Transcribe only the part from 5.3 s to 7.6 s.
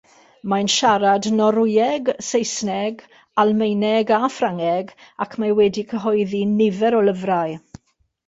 mae wedi cyhoeddi nifer o lyfrau.